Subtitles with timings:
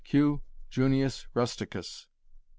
[0.03, 0.41] Q
[0.71, 2.07] Junius Rusticus...